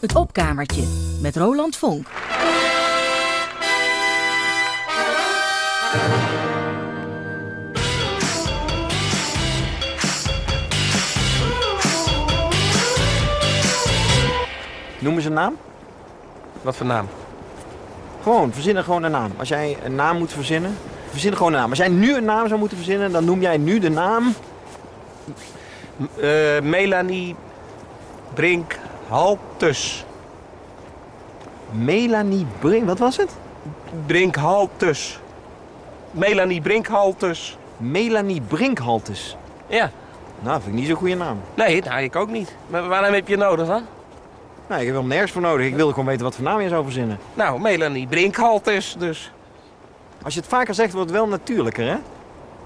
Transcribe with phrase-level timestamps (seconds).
[0.00, 0.82] Het opkamertje
[1.20, 2.06] met Roland Vonk.
[14.98, 15.56] Noem eens een naam.
[16.62, 17.08] Wat voor naam?
[18.22, 19.32] Gewoon, verzinnen gewoon een naam.
[19.36, 20.76] Als jij een naam moet verzinnen,
[21.10, 21.70] verzin gewoon een naam.
[21.70, 24.34] Als jij nu een naam zou moeten verzinnen, dan noem jij nu de naam.
[26.20, 27.34] Eh, Melanie
[28.34, 28.78] Brink
[29.10, 30.04] Haltus.
[31.70, 32.86] Melanie Brink.
[32.86, 33.30] Wat was het?
[34.06, 35.18] Brink Haltus.
[36.10, 37.58] Melanie Brink Haltus.
[37.76, 39.36] Melanie Brinkhaltes.
[39.66, 39.90] Ja.
[40.40, 41.40] Nou, vind ik niet zo'n goede naam.
[41.54, 42.54] Nee, nou, ik ook niet.
[42.66, 43.82] Maar waarom heb je het nodig dan?
[44.68, 45.66] Nou, ik heb hem nergens voor nodig.
[45.66, 47.18] Ik wilde gewoon weten wat voor naam je zou verzinnen.
[47.34, 49.32] Nou, Melanie Brink Haltus dus.
[50.22, 51.96] Als je het vaker zegt, wordt het wel natuurlijker, hè?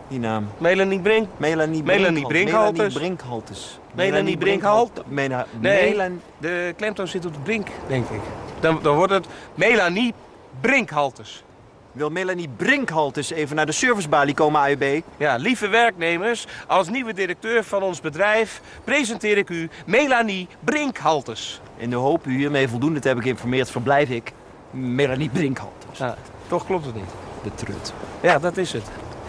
[0.08, 0.48] Die naam.
[0.58, 1.28] Melanie Brink.
[1.36, 2.94] Melanie Melanie Brinkhaltes.
[2.94, 3.78] Brinkhaltes.
[3.94, 5.02] Melanie Brinkhaltes.
[5.08, 5.60] Melanie Brinkhaltes.
[5.60, 5.90] Nee.
[5.90, 8.20] Melan- De klemtoon zit op de brink, denk ik.
[8.60, 10.14] Dan, dan wordt het Melanie
[10.60, 11.44] Brinkhaltes.
[11.92, 15.02] Wil Melanie Brinkhaltes even naar de servicebalie komen, AUB?
[15.16, 21.60] Ja, lieve werknemers, als nieuwe directeur van ons bedrijf presenteer ik u Melanie Brinkhaltes.
[21.76, 24.32] In de hoop u hiermee voldoende te hebben geïnformeerd, verblijf ik
[24.70, 25.98] Melanie Brinkhaltes.
[25.98, 26.16] Ja,
[26.46, 27.10] toch klopt het niet.
[27.42, 27.92] De trut.
[28.22, 28.84] Ja, dat is het.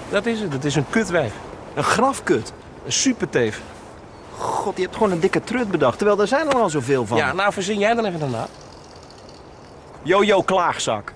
[0.09, 0.53] Dat is het.
[0.53, 1.33] Het is een kutwijf.
[1.73, 2.53] Een grafkut.
[2.85, 3.61] Een superteef.
[4.37, 5.97] God, je hebt gewoon een dikke trut bedacht.
[5.97, 7.17] Terwijl er zijn er al zoveel van.
[7.17, 8.47] Ja, nou verzin jij dan even daarna.
[10.01, 11.13] Jojo Klaagzak.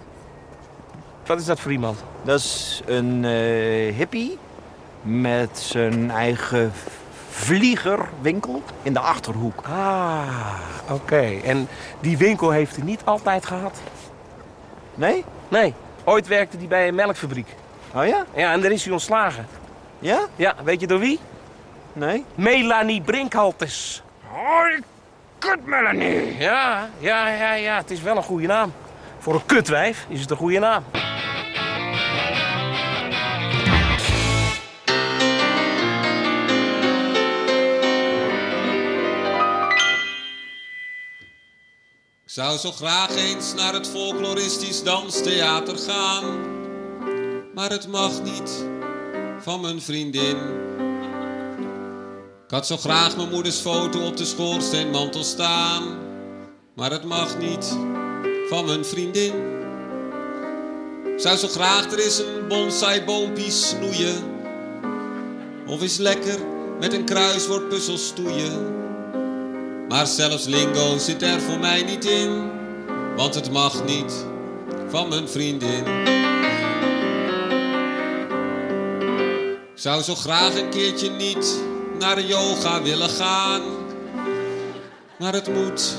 [1.26, 2.04] Wat is dat voor iemand?
[2.24, 4.38] Dat is een eh, hippie
[5.02, 6.72] met zijn eigen
[7.30, 9.64] vliegerwinkel in de Achterhoek.
[9.68, 10.54] Ah,
[10.92, 11.40] oké.
[11.44, 11.68] En
[12.00, 13.82] die winkel heeft hij niet altijd gehad?
[14.96, 15.26] Nee?
[15.48, 15.74] Nee.
[16.04, 17.56] Ooit werkte hij bij een melkfabriek.
[17.96, 18.26] Oh ja?
[18.36, 19.48] Ja, en daar is hij ontslagen.
[20.00, 20.20] Ja?
[20.36, 21.20] Ja, weet je door wie?
[21.94, 22.26] Nee?
[22.36, 24.04] Melanie Brinkhaltes.
[24.28, 24.80] Hoi,
[25.40, 26.38] kut Melanie.
[26.38, 27.78] Ja, ja, ja, ja.
[27.78, 28.74] Het is wel een goede naam.
[29.20, 30.84] Voor een kutwijf is het een goede naam.
[42.24, 46.59] Ik zou zo graag eens naar het folkloristisch danstheater gaan.
[47.56, 48.66] Maar het mag niet
[49.40, 50.38] van mijn vriendin.
[52.46, 55.98] Ik had zo graag mijn moeders foto op de schoorsteenmantel staan.
[56.76, 57.78] Maar het mag niet
[58.50, 59.34] van mijn vriendin.
[61.06, 64.24] Ik zou zo graag er eens een bonsai-boompie snoeien.
[65.68, 66.40] Of eens lekker
[66.80, 68.78] met een kruiswoordpuzzel stoeien.
[69.88, 72.50] Maar zelfs lingo zit er voor mij niet in,
[73.16, 74.26] want het mag niet
[74.90, 76.19] van mijn vriendin.
[79.80, 81.60] Zou zo graag een keertje niet
[82.00, 83.62] naar yoga willen gaan,
[85.20, 85.96] maar het moet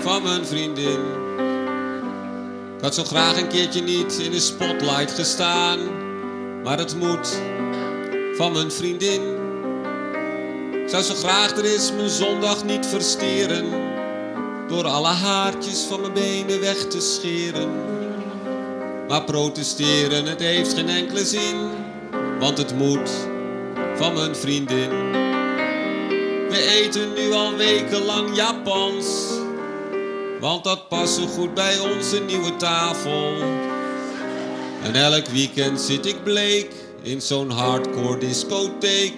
[0.00, 1.00] van mijn vriendin.
[2.76, 5.78] Ik had zo graag een keertje niet in de spotlight gestaan,
[6.62, 7.40] maar het moet
[8.36, 9.20] van mijn vriendin.
[10.86, 13.64] Zou zo graag er eens mijn zondag niet versteren
[14.68, 17.70] Door alle haartjes van mijn benen weg te scheren.
[19.08, 21.79] Maar protesteren, het heeft geen enkele zin
[22.40, 23.10] Want het moet
[23.94, 24.88] van mijn vriendin
[26.48, 29.06] We eten nu al wekenlang Japans
[30.40, 33.32] Want dat past zo goed bij onze nieuwe tafel
[34.82, 39.14] En elk weekend zit ik bleek In zo'n hardcore discotheek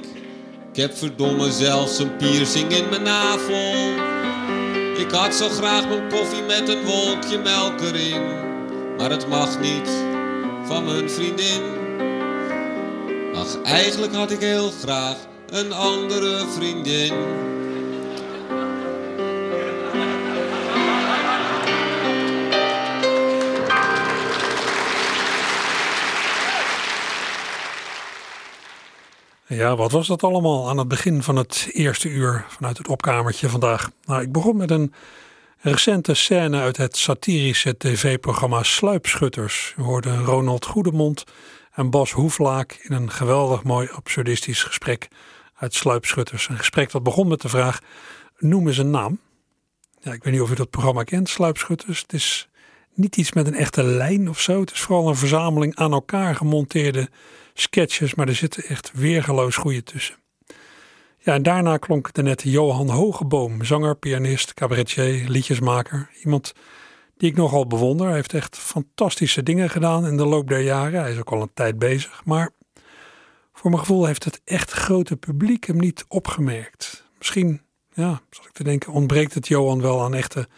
[0.74, 3.74] ik heb verdomme zelfs een piercing in mijn navel.
[4.98, 8.22] Ik had zo graag mijn koffie met een wolkje melk erin.
[8.96, 9.88] Maar het mag niet
[10.64, 11.81] van mijn vriendin.
[13.64, 15.16] Eigenlijk had ik heel graag
[15.46, 17.14] een andere vriendin.
[29.46, 33.48] Ja, wat was dat allemaal aan het begin van het eerste uur vanuit het opkamertje
[33.48, 33.90] vandaag?
[34.04, 34.94] Nou, ik begon met een
[35.58, 39.74] recente scène uit het satirische tv-programma Sluipschutters.
[39.76, 41.24] Hoorde Ronald Goedemond
[41.72, 45.08] en Bas Hoeflaak in een geweldig mooi absurdistisch gesprek
[45.54, 46.48] uit Sluipschutters.
[46.48, 47.80] Een gesprek dat begon met de vraag,
[48.38, 49.20] noem eens een naam.
[50.00, 52.02] Ja, ik weet niet of u dat programma kent, Sluipschutters.
[52.02, 52.48] Het is
[52.94, 54.60] niet iets met een echte lijn of zo.
[54.60, 57.08] Het is vooral een verzameling aan elkaar gemonteerde
[57.54, 60.16] sketches, maar er zitten echt weergeloos goede tussen.
[61.18, 66.10] Ja, en daarna klonk er net Johan Hogeboom, zanger, pianist, cabaretier, liedjesmaker.
[66.24, 66.52] Iemand
[67.22, 68.06] die ik nogal bewonder.
[68.06, 71.00] Hij heeft echt fantastische dingen gedaan in de loop der jaren.
[71.00, 72.50] Hij is ook al een tijd bezig, maar
[73.52, 77.04] voor mijn gevoel heeft het echt grote publiek hem niet opgemerkt.
[77.18, 77.60] Misschien
[77.92, 80.48] ja, zat ik te denken, ontbreekt het Johan wel aan echte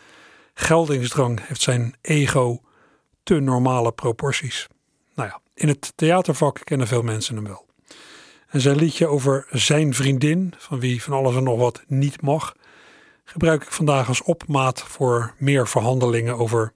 [0.54, 1.46] geldingsdrang?
[1.46, 2.60] Heeft zijn ego
[3.22, 4.66] te normale proporties?
[5.14, 7.66] Nou ja, in het theatervak kennen veel mensen hem wel.
[8.48, 12.54] En zijn liedje over zijn vriendin, van wie van alles en nog wat niet mag,
[13.24, 16.72] gebruik ik vandaag als opmaat voor meer verhandelingen over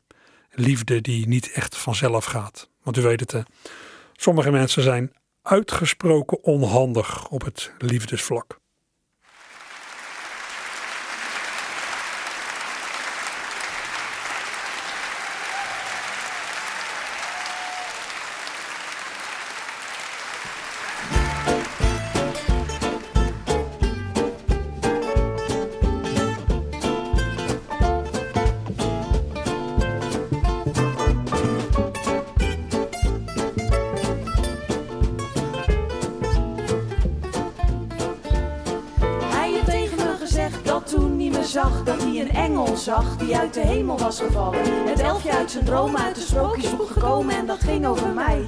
[0.50, 2.70] liefde die niet echt vanzelf gaat.
[2.82, 3.40] Want u weet het, hè,
[4.12, 5.12] sommige mensen zijn
[5.42, 8.60] uitgesproken onhandig op het liefdesvlak.
[43.18, 44.88] Die uit de hemel was gevallen.
[44.88, 48.44] Het elfje uit zijn droom uit de sprookjesboek gekomen en dat ging over mij.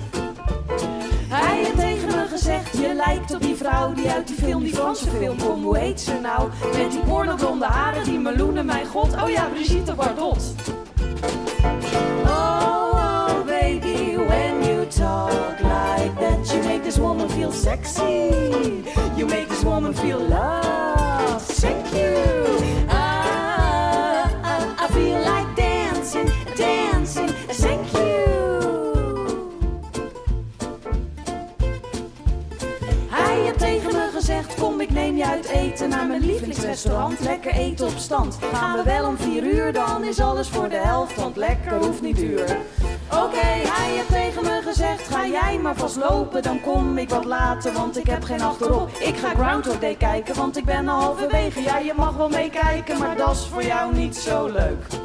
[1.28, 4.74] Hij heeft tegen me gezegd, je lijkt op die vrouw die uit die film, die
[4.74, 5.64] Franse film komt.
[5.64, 6.48] Hoe heet ze nou?
[6.76, 9.22] Met die pornoblonde haren, die meloenen, mijn god.
[9.22, 10.54] Oh ja, Brigitte Bardot.
[12.24, 18.30] Oh, oh, baby, when you talk like that, you make this woman feel sexy.
[19.16, 20.99] You make this woman feel love.
[35.88, 37.20] Naar mijn lievelingsrestaurant.
[37.20, 38.38] Lekker eten op stand.
[38.52, 42.02] Gaan we wel om vier uur, dan is alles voor de helft, want lekker hoeft
[42.02, 42.56] niet duur.
[43.12, 47.24] Oké, hij heeft tegen me gezegd, ga jij maar vast lopen, dan kom ik wat
[47.24, 48.90] later, want ik heb geen achterop.
[48.98, 51.62] Ik ga Groundhog Day kijken, want ik ben al halverwege.
[51.62, 54.99] Ja, je mag wel meekijken, maar dat is voor jou niet zo leuk.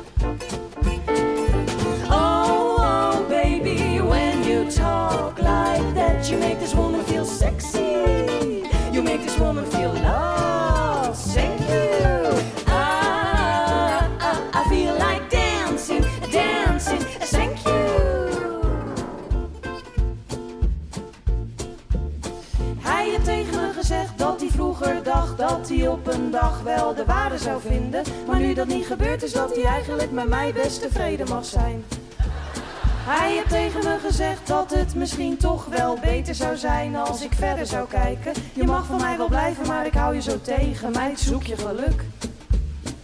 [28.27, 31.83] Maar nu dat niet gebeurd is, dat hij eigenlijk met mij best tevreden mag zijn.
[33.07, 37.33] Hij heeft tegen me gezegd dat het misschien toch wel beter zou zijn als ik
[37.33, 38.33] verder zou kijken.
[38.53, 40.91] Je mag van mij wel blijven, maar ik hou je zo tegen.
[40.91, 42.03] Meid, zoek je geluk.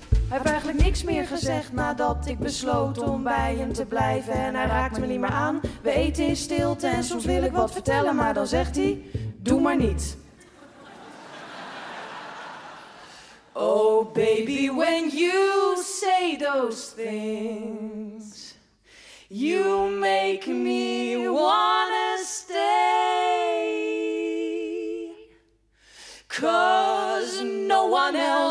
[0.09, 4.33] Hij heeft eigenlijk niks meer gezegd nadat ik besloot om bij hem te blijven.
[4.33, 5.59] En hij raakt me niet meer aan.
[5.81, 9.01] We eten in stilte en soms wil ik wat vertellen, maar dan zegt hij:
[9.37, 10.17] Doe maar niet.
[13.53, 18.55] Oh baby, when you say those things.
[19.33, 22.51] You make me wanna stay.
[26.27, 28.50] Cause no one else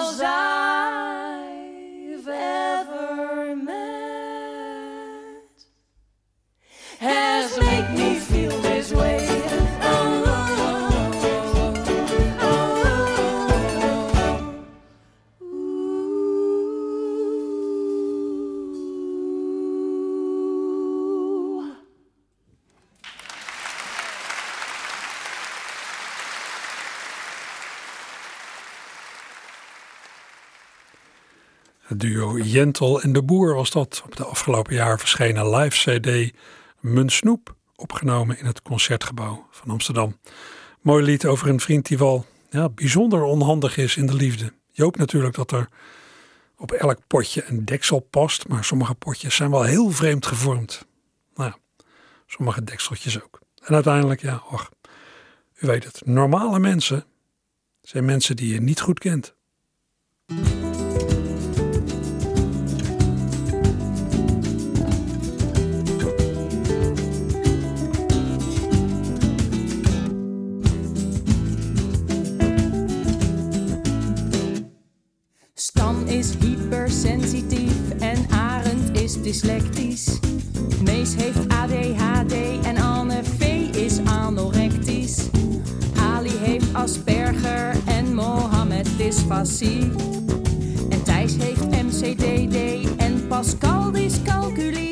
[31.91, 36.33] Het duo Jentel en de Boer was dat op de afgelopen jaar verschenen live CD
[36.81, 40.19] Mun Snoep, opgenomen in het Concertgebouw van Amsterdam.
[40.81, 44.53] Mooi lied over een vriend die wel ja, bijzonder onhandig is in de liefde.
[44.71, 45.69] Je hoopt natuurlijk dat er
[46.57, 50.87] op elk potje een deksel past, maar sommige potjes zijn wel heel vreemd gevormd.
[51.35, 51.53] Nou
[52.27, 53.41] sommige dekseltjes ook.
[53.63, 54.71] En uiteindelijk, ja, och,
[55.55, 57.05] u weet het, normale mensen
[57.83, 59.35] zijn mensen die je niet goed kent.
[79.31, 80.19] Dyslectisch.
[80.85, 82.33] Mees heeft ADHD
[82.63, 83.41] en Anne V
[83.77, 85.29] is anorectisch.
[85.97, 89.93] Ali heeft Asperger en Mohammed dysfasie.
[90.89, 92.57] En Thijs heeft MCDD
[92.97, 94.89] en Pascal dyscalculie.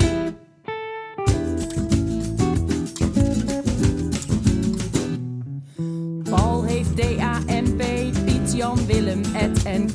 [6.30, 7.82] Paul heeft DAMP,
[8.24, 9.92] Piet Jan Willem, et Piet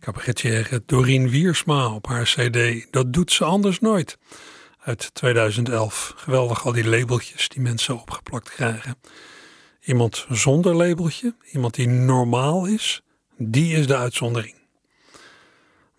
[0.00, 4.18] Cabaretière Doreen Wiersma op haar cd Dat doet ze anders nooit.
[4.78, 6.12] Uit 2011.
[6.16, 8.98] Geweldig al die labeltjes die mensen opgeplakt krijgen.
[9.80, 13.02] Iemand zonder labeltje, iemand die normaal is,
[13.36, 14.54] die is de uitzondering.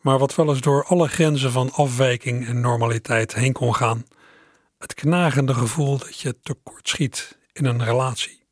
[0.01, 4.05] Maar wat wel eens door alle grenzen van afwijking en normaliteit heen kon gaan.
[4.77, 8.43] Het knagende gevoel dat je tekort schiet in een relatie.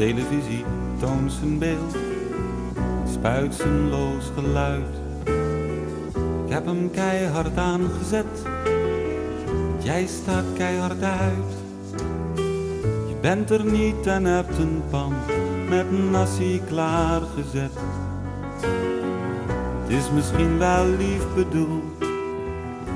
[0.00, 0.64] Televisie
[0.98, 1.96] toont zijn beeld,
[3.12, 4.94] spuit zijn loos geluid.
[6.46, 8.46] Ik heb hem keihard aangezet,
[9.78, 11.52] jij staat keihard uit.
[13.08, 15.12] Je bent er niet en hebt een pan
[15.68, 17.72] met nasi klaargezet.
[19.82, 21.98] Het is misschien wel lief bedoeld,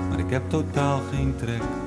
[0.09, 1.84] maar ik heb totaal geen trek.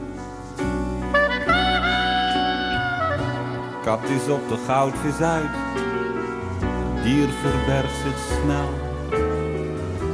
[3.88, 8.70] Kat is op de goudvis uit, het dier verbergt zich snel.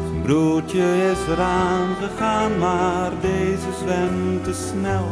[0.08, 5.08] Zijn broertje is eraan gegaan, maar deze zwemt te snel.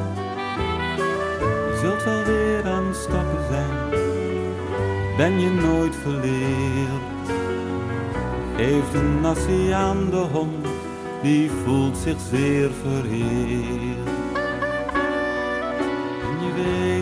[1.44, 3.90] Je zult wel weer aan het stappen zijn,
[5.18, 7.28] ben je nooit verleerd.
[8.56, 10.68] Geef de nasi aan de hond,
[11.22, 14.11] die voelt zich zeer vereerd.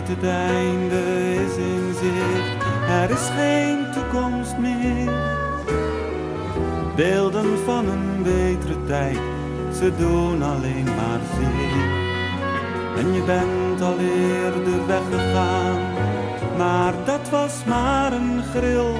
[0.08, 5.10] Het einde is in zicht, er is geen toekomst meer.
[6.96, 9.18] Beelden van een betere tijd,
[9.78, 11.98] ze doen alleen maar zeer.
[12.96, 15.78] En je bent al eerder weggegaan,
[16.56, 18.94] maar dat was maar een gril.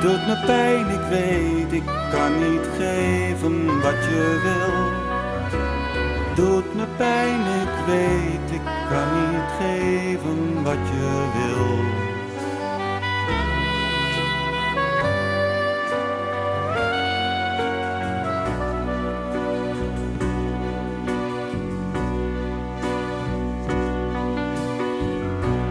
[0.00, 5.02] Doet me pijn, ik weet, ik kan niet geven wat je wil.
[6.34, 8.53] Doet me pijn, ik weet,
[8.88, 12.02] kan niet geven wat je wil.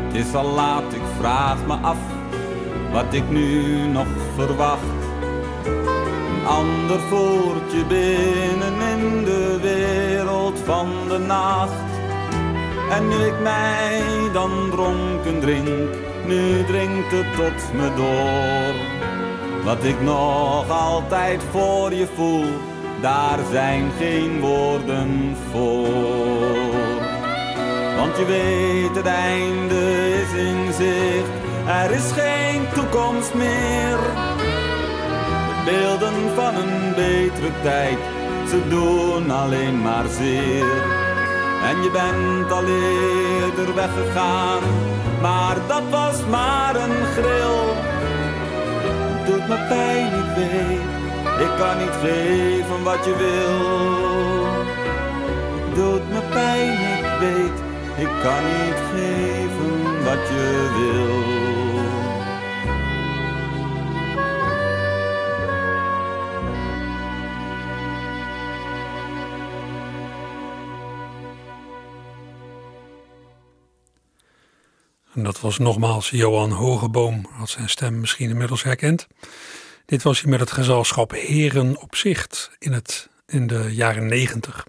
[0.08, 1.98] Het is al laat, ik vraag me af
[2.92, 5.02] wat ik nu nog verwacht.
[6.46, 11.83] Ander voertje binnen in de wereld van de nacht.
[12.96, 14.02] En nu ik mij
[14.34, 15.96] dan dronken drink,
[16.26, 18.76] nu drinkt het tot me door.
[19.64, 22.46] Wat ik nog altijd voor je voel,
[23.02, 25.88] daar zijn geen woorden voor.
[27.98, 31.32] Want je weet, het einde is in zicht,
[31.68, 33.98] er is geen toekomst meer.
[35.66, 37.98] De beelden van een betere tijd,
[38.50, 41.03] ze doen alleen maar zeer.
[41.70, 44.64] En je bent al eerder weggegaan,
[45.22, 47.76] maar dat was maar een gril.
[49.26, 50.92] Doet me pijn, ik weet,
[51.46, 53.62] ik kan niet geven wat je wil.
[55.76, 57.58] Doet me pijn, ik weet,
[58.06, 61.73] ik kan niet geven wat je wil.
[75.14, 79.08] En dat was nogmaals Johan Hogeboom, had zijn stem misschien inmiddels herkend.
[79.86, 84.66] Dit was hij met het gezelschap Heren op Zicht in, het, in de jaren negentig.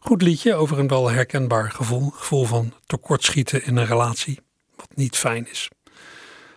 [0.00, 2.10] Goed liedje over een wel herkenbaar gevoel.
[2.10, 4.40] Gevoel van tekortschieten in een relatie,
[4.76, 5.70] wat niet fijn is.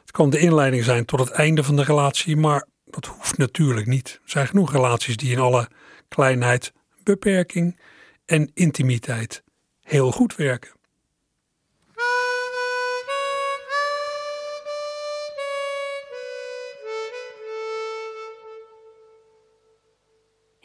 [0.01, 3.88] Het kan de inleiding zijn tot het einde van de relatie, maar dat hoeft natuurlijk
[3.88, 4.19] niet.
[4.24, 5.69] Er zijn genoeg relaties die in alle
[6.07, 7.79] kleinheid, beperking
[8.25, 9.43] en intimiteit
[9.81, 10.76] heel goed werken.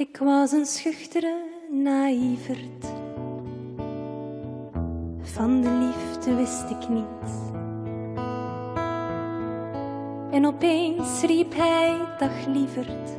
[0.03, 2.87] Ik was een schuchtere naïverd.
[5.23, 7.33] Van de liefde wist ik niets.
[10.31, 13.11] En opeens riep hij dag lieverd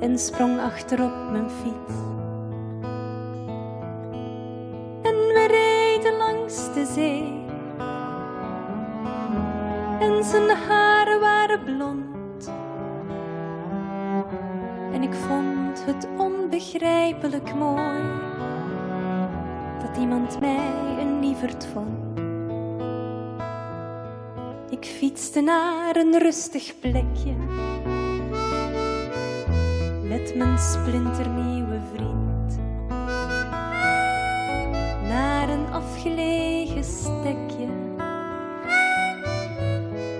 [0.00, 1.94] en sprong achterop mijn fiets.
[5.02, 7.44] En we reden langs de zee
[10.08, 12.05] en zijn haren waren blond
[15.06, 18.02] ik vond het onbegrijpelijk mooi
[19.80, 22.18] dat iemand mij een lieverd vond.
[24.70, 27.34] Ik fietste naar een rustig plekje
[30.02, 32.58] met mijn splinternieuwe vriend.
[35.08, 37.68] Naar een afgelegen stekje,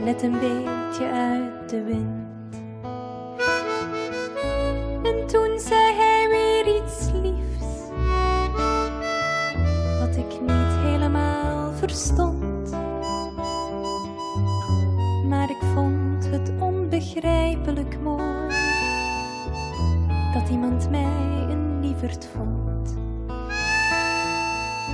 [0.05, 2.15] net een beetje uit de wind.
[20.46, 22.96] Dat iemand mij een lieverd vond.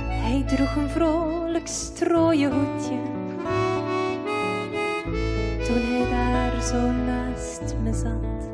[0.07, 2.99] Hij droeg een vrolijk strooien hoedje
[5.65, 8.52] toen hij daar zo naast me zat.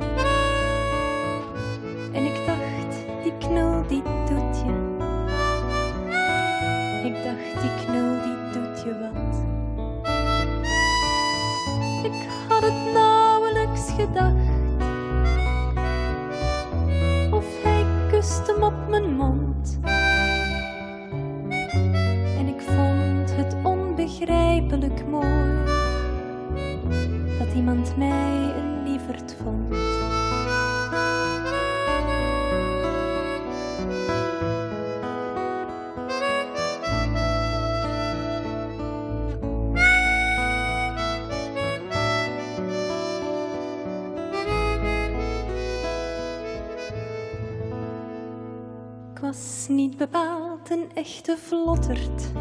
[50.00, 52.32] Bepaald een echte vlotterd.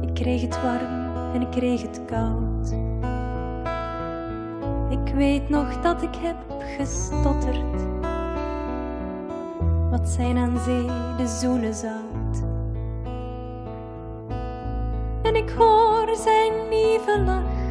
[0.00, 2.72] Ik kreeg het warm en ik kreeg het koud.
[4.90, 6.36] Ik weet nog dat ik heb
[6.76, 7.82] gestotterd.
[9.90, 12.42] Wat zijn aan zee de zoenen zout.
[15.22, 17.62] En ik hoor zijn lieve lach.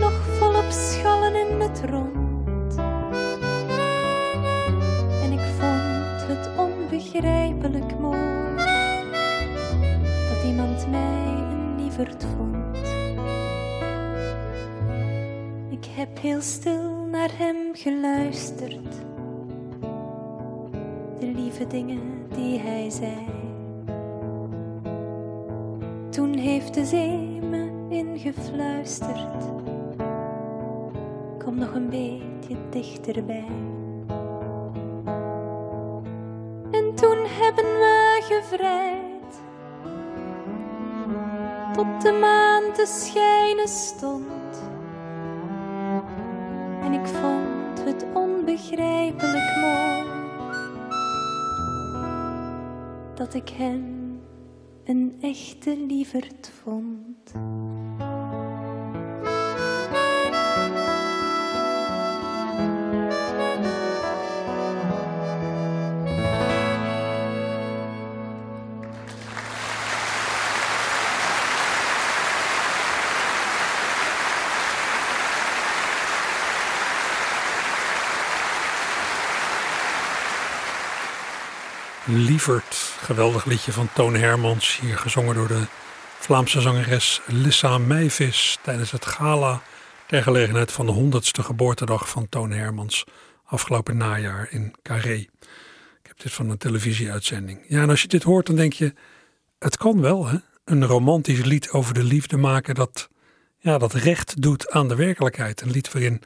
[0.00, 2.23] Nog volop schallen in het rond.
[7.14, 8.56] Onbegrijpelijk mooi
[10.28, 12.76] dat iemand mij een lieverd vond.
[15.70, 18.94] Ik heb heel stil naar hem geluisterd,
[21.18, 23.26] de lieve dingen die hij zei.
[26.10, 29.44] Toen heeft de zee me ingefluisterd,
[31.44, 33.73] kom nog een beetje dichterbij.
[37.04, 39.42] Toen hebben we gevrijd
[41.72, 44.62] tot de maan te schijnen stond.
[46.82, 50.04] En ik vond het onbegrijpelijk mooi
[53.14, 54.20] dat ik hem
[54.84, 57.32] een echte lieverd vond.
[82.06, 85.66] Lievert, geweldig liedje van Toon Hermans, hier gezongen door de
[86.18, 89.62] Vlaamse zangeres Lissa Meijvis tijdens het gala
[90.06, 93.04] ter gelegenheid van de 100ste geboortedag van Toon Hermans
[93.44, 95.14] afgelopen najaar in Carré.
[95.14, 97.64] Ik heb dit van een televisieuitzending.
[97.68, 98.94] Ja, en als je dit hoort, dan denk je,
[99.58, 100.36] het kan wel, hè?
[100.64, 103.08] Een romantisch lied over de liefde maken dat,
[103.58, 105.60] ja, dat recht doet aan de werkelijkheid.
[105.60, 106.22] Een lied waarin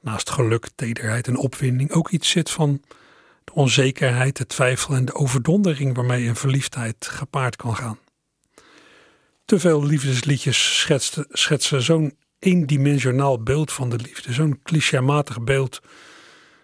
[0.00, 2.82] naast geluk, tederheid en opwinding ook iets zit van
[3.48, 7.98] de onzekerheid, de twijfel en de overdondering waarmee een verliefdheid gepaard kan gaan.
[9.44, 15.80] Te veel liefdesliedjes schetsen, schetsen zo'n eendimensionaal beeld van de liefde, zo'n clichématig beeld.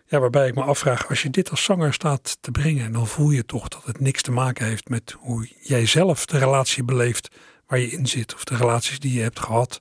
[0.06, 3.30] Ja, waarbij ik me afvraag, als je dit als zanger staat te brengen, dan voel
[3.30, 7.28] je toch dat het niks te maken heeft met hoe jij zelf de relatie beleeft
[7.66, 9.80] waar je in zit, of de relaties die je hebt gehad.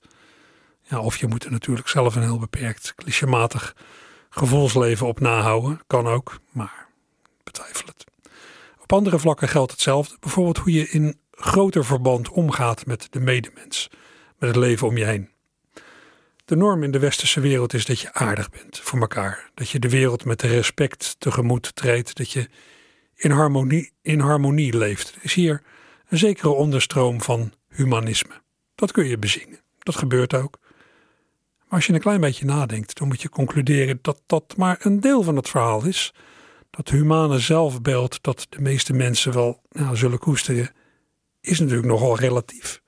[0.82, 3.76] Ja, of je moet er natuurlijk zelf een heel beperkt, clichématig
[4.30, 5.80] gevoelsleven op nahouden.
[5.88, 6.83] Kan ook, maar
[8.82, 10.18] Op andere vlakken geldt hetzelfde.
[10.20, 13.89] Bijvoorbeeld hoe je in groter verband omgaat met de medemens,
[14.38, 15.30] met het leven om je heen.
[16.46, 19.50] De norm in de westerse wereld is dat je aardig bent voor elkaar.
[19.54, 22.18] Dat je de wereld met respect tegemoet treedt.
[22.18, 22.50] Dat je
[23.16, 25.16] in harmonie, in harmonie leeft.
[25.16, 25.62] Er is hier
[26.08, 28.42] een zekere onderstroom van humanisme.
[28.76, 29.60] Dat kun je bezingen.
[29.80, 30.60] Dat gebeurt ook.
[31.60, 35.00] Maar als je een klein beetje nadenkt, dan moet je concluderen dat dat maar een
[35.00, 36.13] deel van het verhaal is.
[36.76, 40.70] Dat humane zelfbeeld dat de meeste mensen wel nou, zullen koesteren,
[41.42, 42.82] is natuurlijk nogal relatief.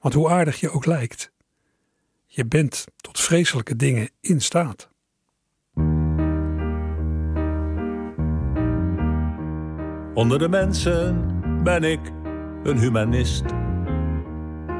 [0.00, 1.32] Want hoe aardig je ook lijkt,
[2.26, 4.90] je bent tot vreselijke dingen in staat.
[10.14, 11.26] Onder de mensen
[11.62, 12.00] ben ik
[12.62, 13.44] een humanist.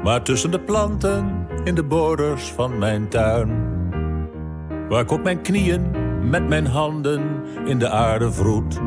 [0.03, 3.49] Maar tussen de planten in de borders van mijn tuin,
[4.89, 7.21] waar ik op mijn knieën met mijn handen
[7.65, 8.79] in de aarde vroet,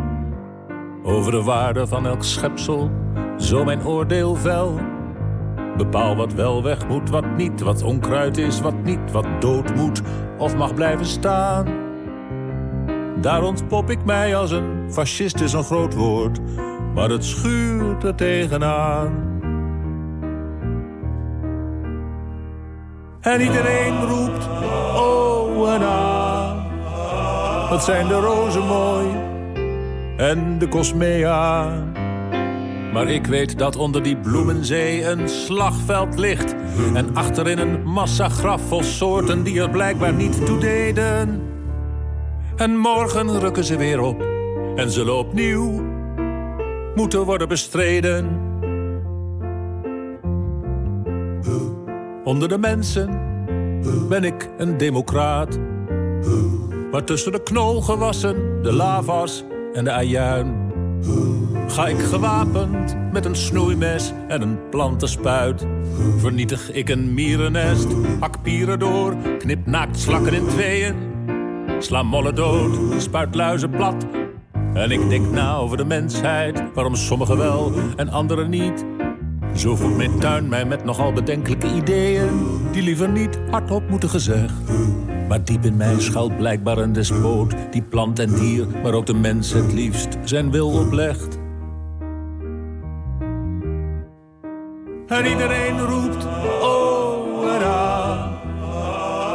[1.03, 2.91] over de waarde van elk schepsel,
[3.37, 4.81] zo mijn oordeel vel
[5.77, 10.03] Bepaal wat wel weg moet, wat niet, wat onkruid is, wat niet, wat dood moet
[10.39, 11.67] of mag blijven staan.
[13.21, 16.41] Daar ontpop ik mij als een fascist is een groot woord,
[16.95, 19.33] maar het schuurt er tegenaan.
[23.21, 24.49] En iedereen roept,
[24.97, 26.14] oh en ah,
[27.69, 29.07] wat zijn de rozen mooi
[30.17, 31.73] en de cosmea.
[32.93, 36.55] Maar ik weet dat onder die bloemenzee een slagveld ligt.
[36.95, 41.43] En achterin een massa graf vol soorten die er blijkbaar niet toe deden.
[42.57, 44.23] En morgen rukken ze weer op
[44.77, 45.83] en zullen opnieuw
[46.95, 48.41] moeten worden bestreden.
[52.25, 53.21] Onder de mensen
[54.09, 55.59] ben ik een democraat.
[56.95, 60.73] Maar tussen de knolgewassen, de lavas en de ajuin
[61.69, 65.67] Ga ik gewapend met een snoeimes en een plantenspuit.
[66.17, 67.87] Vernietig ik een mierennest,
[68.21, 70.95] hak pieren door, knip naakt slakken in tweeën.
[71.79, 74.07] Sla mollen dood, spuit luizen plat.
[74.75, 78.85] En ik denk na over de mensheid, waarom sommigen wel en anderen niet.
[79.55, 82.29] Zo voedt mijn tuin mij met nogal bedenkelijke ideeën,
[82.73, 84.55] die liever niet hardop moeten gezegd.
[85.29, 89.15] Maar diep in mij schuilt blijkbaar een despoot, die plant en dier, maar ook de
[89.15, 91.39] mens het liefst zijn wil oplegt.
[95.07, 96.27] En iedereen roept,
[96.63, 98.29] oh ra.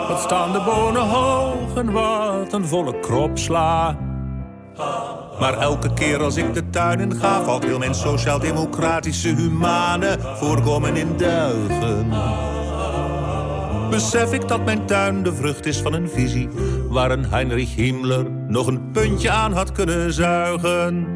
[0.07, 3.97] Wat staan de bonen hoog en wat een volle krop sla.
[5.39, 10.95] Maar elke keer als ik de tuin in ga, valt heel mijn sociaal-democratische humane voorkomen
[10.95, 12.11] in duigen.
[13.89, 16.49] Besef ik dat mijn tuin de vrucht is van een visie
[16.89, 21.07] waar een Heinrich Himmler nog een puntje aan had kunnen zuigen.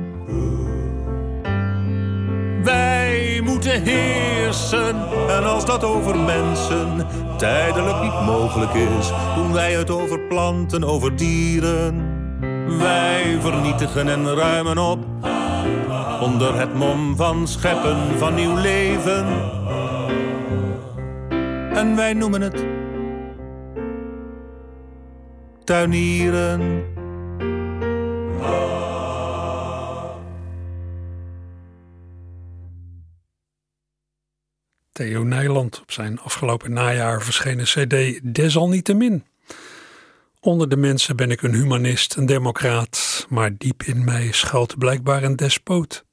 [2.63, 4.95] Wij moeten heersen
[5.27, 7.07] en als dat over mensen
[7.37, 12.11] tijdelijk niet mogelijk is, doen wij het over planten, over dieren.
[12.77, 14.99] Wij vernietigen en ruimen op
[16.21, 19.25] onder het mom van scheppen van nieuw leven.
[21.83, 22.65] En wij noemen het
[25.63, 26.85] tuinieren.
[34.91, 39.25] Theo Nijland op zijn afgelopen najaar verschenen CD Desalniettemin.
[40.39, 45.23] Onder de mensen ben ik een humanist, een democraat, maar diep in mij schuilt blijkbaar
[45.23, 46.05] een despoot.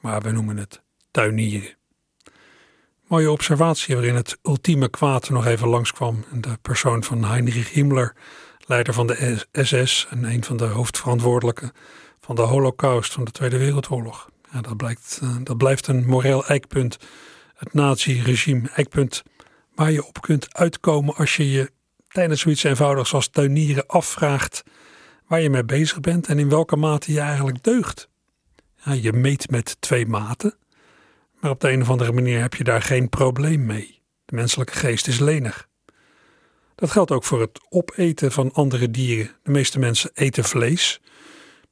[0.00, 1.76] Maar we noemen het tuinieren.
[3.06, 6.24] Mooie observatie waarin het ultieme kwaad nog even langskwam.
[6.32, 8.14] In de persoon van Heinrich Himmler,
[8.66, 11.72] leider van de SS en een van de hoofdverantwoordelijken
[12.20, 14.30] van de holocaust van de Tweede Wereldoorlog.
[14.52, 16.96] Ja, dat, blijkt, eh, dat blijft een moreel eikpunt.
[17.54, 19.22] Het nazi-regime, eikpunt
[19.74, 21.70] waar je op kunt uitkomen als je je
[22.08, 24.62] tijdens zoiets eenvoudigs als tuinieren afvraagt
[25.26, 28.08] waar je mee bezig bent en in welke mate je eigenlijk deugt.
[28.84, 30.54] Ja, je meet met twee maten,
[31.46, 34.02] maar op de een of andere manier heb je daar geen probleem mee.
[34.24, 35.68] De menselijke geest is lenig.
[36.74, 39.36] Dat geldt ook voor het opeten van andere dieren.
[39.42, 41.00] De meeste mensen eten vlees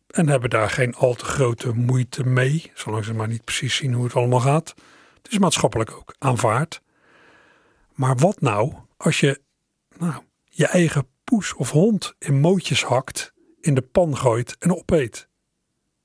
[0.07, 3.93] en hebben daar geen al te grote moeite mee, zolang ze maar niet precies zien
[3.93, 4.75] hoe het allemaal gaat.
[5.23, 6.81] Het is maatschappelijk ook aanvaard.
[7.95, 9.41] Maar wat nou als je
[9.99, 15.29] nou, je eigen poes of hond in mootjes hakt, in de pan gooit en opeet?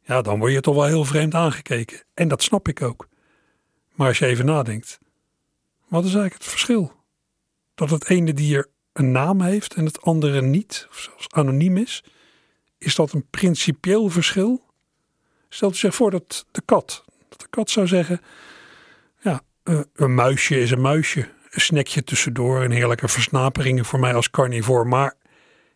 [0.01, 2.03] Ja, dan word je toch wel heel vreemd aangekeken.
[2.13, 3.07] En dat snap ik ook.
[3.99, 4.99] Maar als je even nadenkt,
[5.87, 6.93] wat is eigenlijk het verschil?
[7.75, 12.03] Dat het ene dier een naam heeft en het andere niet, of zelfs anoniem is,
[12.77, 14.65] is dat een principieel verschil?
[15.49, 18.21] Stelt u zich voor dat de kat, dat de kat zou zeggen,
[19.21, 24.13] ja, eh, een muisje is een muisje, een snackje tussendoor, een heerlijke versnapering voor mij
[24.13, 25.15] als carnivore, maar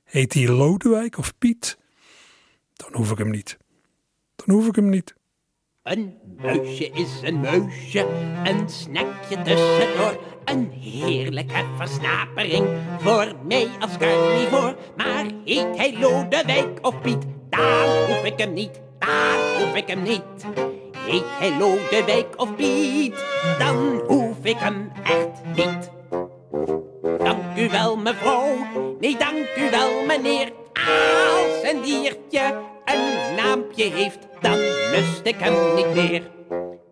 [0.03, 1.77] heet hij Lodewijk of Piet,
[2.73, 3.57] dan hoef ik hem niet.
[4.35, 5.15] Dan hoef ik hem niet.
[5.83, 8.05] Een muisje is een muisje,
[8.43, 10.19] een snackje tussendoor.
[10.45, 12.67] Een heerlijke versnapering
[12.99, 14.75] voor mij als carnivore.
[14.97, 20.01] Maar heet hij Lodewijk of Piet, dan hoef ik hem niet, dan hoef ik hem
[20.01, 20.45] niet.
[20.97, 23.23] Heet hij Lodewijk of Piet,
[23.59, 25.89] dan hoef ik hem echt niet.
[27.17, 28.55] Dank u wel mevrouw,
[28.99, 30.51] nee dank u wel meneer.
[30.73, 34.57] Als een diertje een naampje heeft, dan
[34.91, 36.21] lust ik hem niet meer.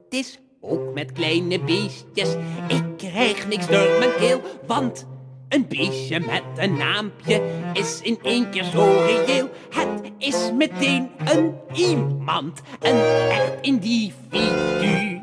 [0.03, 2.35] Het is ook met kleine beestjes,
[2.67, 5.05] ik krijg niks door mijn keel, want
[5.49, 7.41] een beestje met een naampje
[7.73, 9.49] is in één keer zo reëel.
[9.69, 15.21] Het is meteen een iemand, een echt individu.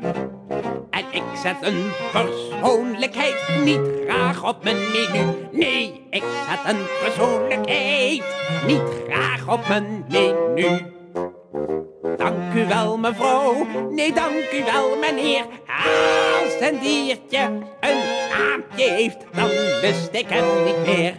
[0.89, 5.25] En ik zet een persoonlijkheid niet graag op mijn menu.
[5.51, 8.23] Nee, ik zet een persoonlijkheid
[8.67, 10.97] niet graag op mijn menu.
[12.19, 13.65] Dank u wel, mevrouw.
[13.89, 15.45] Nee, dank u wel, meneer.
[16.43, 17.39] Als een diertje
[17.79, 17.97] een
[18.29, 19.49] naampje heeft, dan
[19.81, 21.13] lust ik hem niet meer.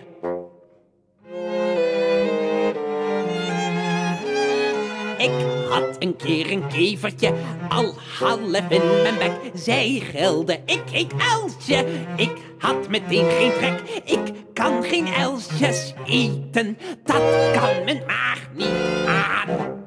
[5.18, 7.32] Ik had een keer een kevertje,
[7.68, 9.32] al half in mijn bek.
[9.54, 11.84] Zij gilde, ik heet Elsje.
[12.16, 16.78] Ik had meteen geen trek, ik kan geen Elsjes eten.
[17.04, 19.79] Dat kan mijn maag niet aan.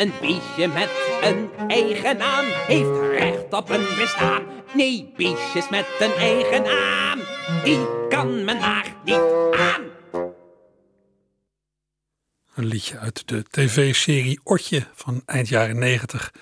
[0.00, 0.90] Een beestje met
[1.22, 4.42] een eigen naam heeft recht op een bestaan.
[4.74, 7.18] Nee, beestjes met een eigen naam,
[7.64, 9.20] die kan mijn maag niet
[9.52, 9.82] aan.
[12.54, 16.32] Een liedje uit de tv-serie Otje van eind jaren 90.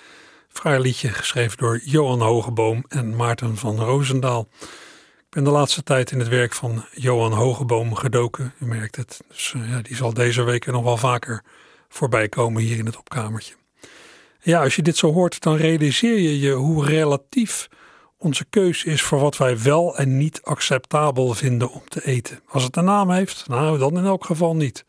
[0.48, 4.48] Fraai liedje geschreven door Johan Hogeboom en Maarten van Roosendaal.
[5.18, 8.54] Ik ben de laatste tijd in het werk van Johan Hogeboom gedoken.
[8.60, 9.20] U merkt het.
[9.28, 11.42] Dus uh, ja, die zal deze weken nog wel vaker
[11.88, 13.54] voorbij komen hier in het opkamertje.
[14.40, 17.68] Ja, als je dit zo hoort, dan realiseer je je hoe relatief
[18.16, 22.40] onze keus is voor wat wij wel en niet acceptabel vinden om te eten.
[22.46, 24.84] Als het een naam heeft, nou dan in elk geval niet.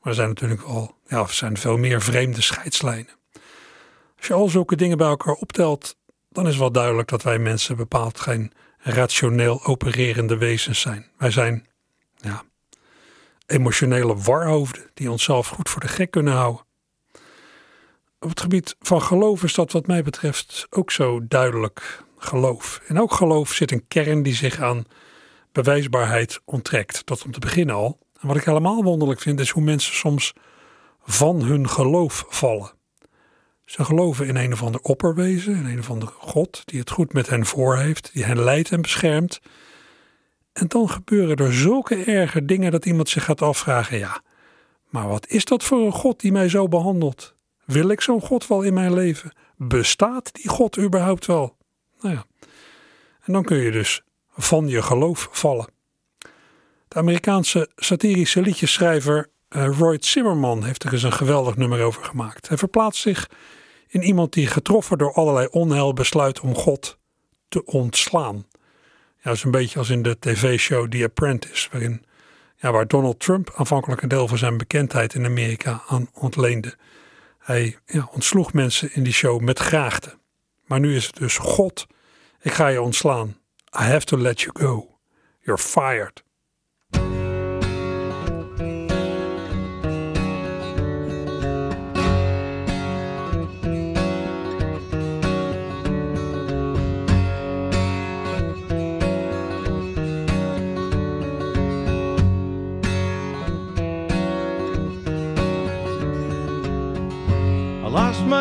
[0.00, 3.16] Maar er zijn natuurlijk al, ja, er zijn veel meer vreemde scheidslijnen.
[4.16, 5.96] Als je al zulke dingen bij elkaar optelt,
[6.28, 11.10] dan is wel duidelijk dat wij mensen bepaald geen rationeel opererende wezens zijn.
[11.18, 11.66] Wij zijn,
[12.16, 12.42] ja,
[13.46, 16.64] emotionele warhoofden die onszelf goed voor de gek kunnen houden.
[18.20, 22.80] Op het gebied van geloof is dat wat mij betreft ook zo duidelijk geloof.
[22.86, 24.84] En ook geloof zit een kern die zich aan
[25.52, 27.06] bewijsbaarheid onttrekt.
[27.06, 27.98] Dat om te beginnen al.
[28.20, 30.32] En wat ik helemaal wonderlijk vind is hoe mensen soms
[31.04, 32.72] van hun geloof vallen.
[33.64, 37.12] Ze geloven in een of ander opperwezen, in een of andere God die het goed
[37.12, 39.40] met hen voor heeft, die hen leidt en beschermt.
[40.52, 44.22] En dan gebeuren er zulke erge dingen dat iemand zich gaat afvragen: ja,
[44.88, 47.34] maar wat is dat voor een God die mij zo behandelt?
[47.64, 49.32] Wil ik zo'n God wel in mijn leven?
[49.56, 51.56] Bestaat die God überhaupt wel?
[52.00, 52.26] Nou ja.
[53.22, 55.66] En dan kun je dus van je geloof vallen.
[56.88, 62.48] De Amerikaanse satirische liedjeschrijver uh, Roy Zimmerman heeft er eens een geweldig nummer over gemaakt.
[62.48, 63.30] Hij verplaatst zich
[63.88, 66.98] in iemand die getroffen door allerlei onheil besluit om God
[67.48, 68.46] te ontslaan.
[69.22, 72.04] Ja, is een beetje als in de tv-show The Apprentice, waarin,
[72.56, 76.76] ja, waar Donald Trump aanvankelijk een deel van zijn bekendheid in Amerika aan ontleende.
[77.38, 80.18] Hij ja, ontsloeg mensen in die show met graagte.
[80.64, 81.86] Maar nu is het dus God,
[82.40, 83.28] ik ga je ontslaan.
[83.80, 84.98] I have to let you go.
[85.40, 86.24] You're fired.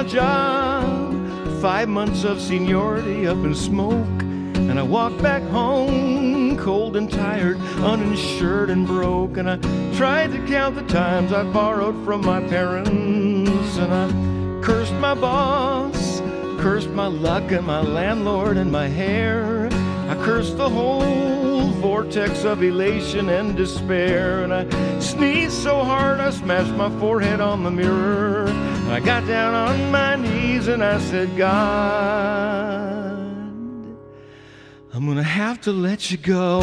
[0.02, 1.62] My job.
[1.62, 4.22] Five months of seniority up in smoke.
[4.56, 9.38] And I walked back home, cold and tired, uninsured and broke.
[9.38, 9.58] And I
[9.96, 13.78] tried to count the times I borrowed from my parents.
[13.78, 14.08] And I
[14.64, 16.20] cursed my boss,
[16.60, 19.70] cursed my luck and my landlord and my hair.
[20.10, 24.44] I cursed the whole vortex of elation and despair.
[24.44, 28.51] And I sneezed so hard I smashed my forehead on the mirror.
[28.92, 32.12] I got down on my knees and I said, God.
[34.94, 36.60] I'm gonna have to let you go.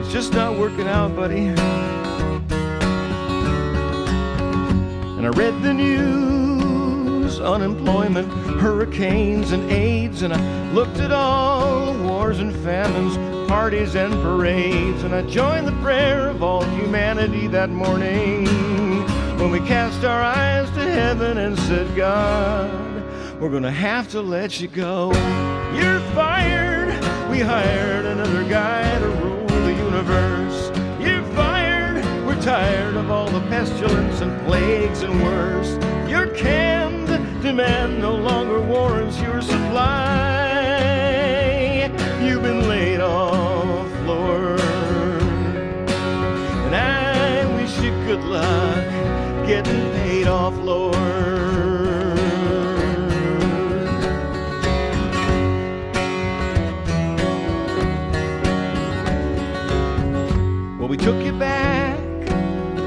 [0.00, 1.46] It's just not working out, buddy.
[5.16, 6.18] And I read the news
[7.38, 8.28] unemployment,
[8.60, 10.22] hurricanes, and AIDS.
[10.22, 13.16] And I looked at all the wars and famines,
[13.48, 15.02] parties and parades.
[15.02, 18.44] And I joined the prayer of all humanity that morning
[19.38, 22.70] when we cast our eyes to heaven and said, God.
[23.40, 25.12] We're gonna have to let you go.
[25.74, 26.90] You're fired.
[27.30, 30.70] We hired another guy to rule the universe.
[31.00, 32.04] You're fired.
[32.26, 35.70] We're tired of all the pestilence and plagues and worse.
[36.10, 37.08] You're canned.
[37.42, 40.27] Demand no longer warrants your supply.
[49.46, 50.94] Getting paid off, Lord.
[60.78, 61.98] Well, we took you back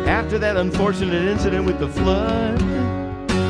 [0.08, 2.62] after that unfortunate incident with the flood.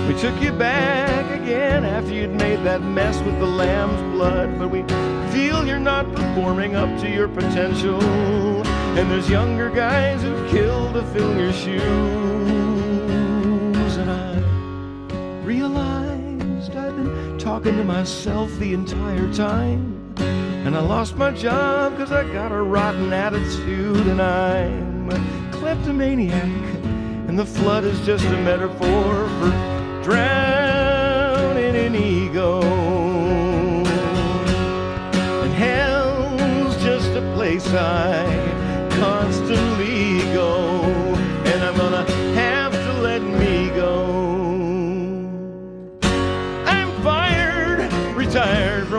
[0.08, 4.58] We took you back again after you'd made that mess with the lamb's blood.
[4.58, 4.84] But we
[5.32, 8.00] feel you're not performing up to your potential.
[8.98, 11.82] And there's younger guys who kill to fill your shoes.
[13.98, 14.36] And I
[15.44, 20.14] realized I've been talking to myself the entire time.
[20.18, 26.44] And I lost my job because I got a rotten attitude and I'm a kleptomaniac.
[27.30, 29.52] And the flood is just a metaphor for
[30.04, 32.62] drowning in ego.
[35.44, 38.11] And hell's just a place I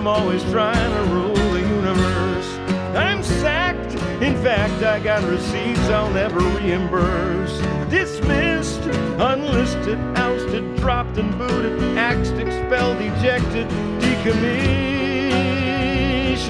[0.03, 2.49] from always trying to rule the universe.
[2.97, 7.57] I'm sacked, in fact, I got receipts I'll never reimburse.
[7.89, 8.83] Dismissed,
[9.21, 13.69] unlisted, ousted, dropped and booted, axed, expelled, ejected,
[14.01, 15.23] decommissioned.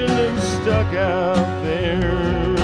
[0.08, 2.56] And stuck out there.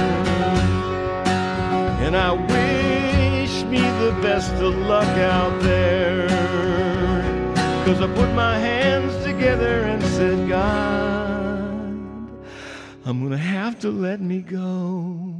[2.01, 6.29] And I wish me the best of luck out there.
[7.85, 10.53] Cause I put my hands together and said,
[13.05, 15.35] I'm gonna have to let me go.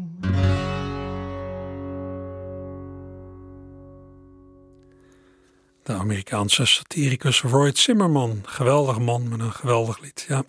[5.83, 8.43] De Amerikaanse satiricus Roy Zimmerman.
[8.43, 10.25] Geweldig man met een geweldig lied.
[10.29, 10.45] Ja.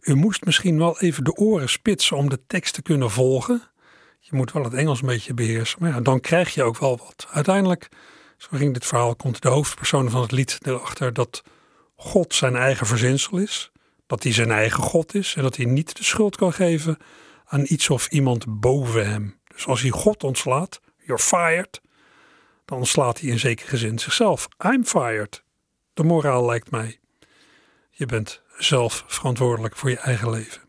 [0.00, 3.62] U moest misschien wel even de oren spitsen om de tekst te kunnen volgen.
[4.20, 5.78] Je moet wel het Engels een beetje beheersen.
[5.80, 7.26] Maar ja, dan krijg je ook wel wat.
[7.30, 7.88] Uiteindelijk,
[8.36, 11.42] zo ging dit verhaal, komt de hoofdpersoon van het lied erachter dat
[12.04, 13.72] God zijn eigen verzinsel is.
[14.06, 15.34] Dat hij zijn eigen God is.
[15.34, 16.96] En dat hij niet de schuld kan geven
[17.44, 19.40] aan iets of iemand boven hem.
[19.54, 21.80] Dus als hij God ontslaat, you're fired.
[22.64, 24.48] Dan ontslaat hij in zekere zin zichzelf.
[24.64, 25.44] I'm fired.
[25.94, 26.98] De moraal lijkt mij.
[27.90, 30.62] Je bent zelf verantwoordelijk voor je eigen leven.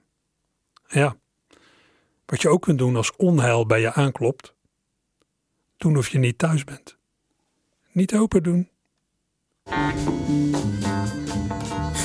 [0.88, 1.15] Ja.
[2.25, 4.55] Wat je ook kunt doen als onheil bij je aanklopt.
[5.77, 6.97] Doen of je niet thuis bent.
[7.91, 8.69] Niet open doen.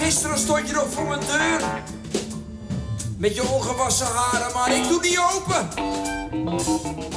[0.09, 1.83] Gisteren stond je nog voor mijn deur.
[3.17, 5.69] Met je ongewassen haren, maar ik doe niet open.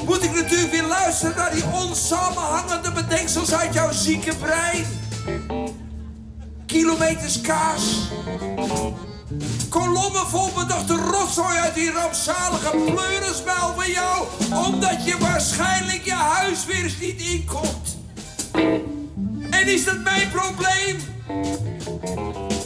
[0.05, 4.85] Moet ik natuurlijk weer luisteren naar die onsamenhangende bedenksels uit jouw zieke brein.
[6.65, 8.09] Kilometers kaas.
[9.69, 14.27] Kolommen vol bedachte rotzooi uit die rampzalige pleurenspel van jou.
[14.65, 17.97] Omdat je waarschijnlijk je huis weer eens niet inkomt.
[19.49, 20.99] En is dat mijn probleem?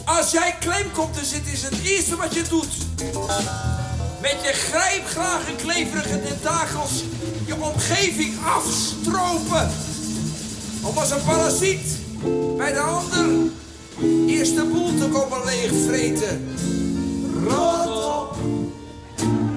[0.06, 2.76] Als jij klem komt te zitten is het eerste wat je doet.
[4.20, 7.02] Met je grijpgrage kleverige tentakels
[7.46, 9.70] je omgeving afstropen.
[10.82, 11.98] Om als een parasiet
[12.56, 13.50] bij de ander
[14.26, 16.54] eerst de boel te komen leegvreten.
[17.48, 18.36] Rot op!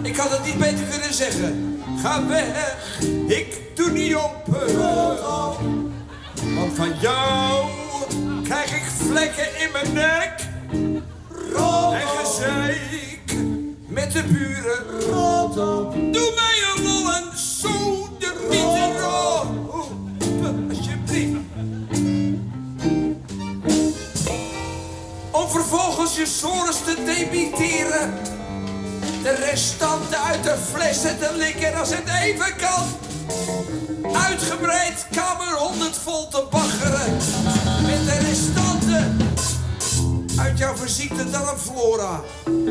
[0.02, 1.82] Ik had het niet beter kunnen zeggen.
[2.02, 3.00] ga weg.
[3.28, 4.78] Ik doe niet open.
[6.56, 7.66] Want van jou
[8.50, 10.34] krijg ik vlekken in mijn nek.
[11.94, 13.34] En gezeik
[13.88, 14.86] met de buren.
[16.12, 17.70] Doe mij een lol en zo
[18.20, 19.04] de mieten
[20.70, 21.40] Alsjeblieft.
[25.32, 28.14] Om vervolgens je sores te debiteren.
[29.24, 32.86] De restanten uit de flessen te likken als het even kan.
[34.14, 37.39] Uitgebreid kamer 100 vol te baggeren.
[38.30, 39.18] Restanten
[40.38, 42.22] uit jouw verziekte darmflora.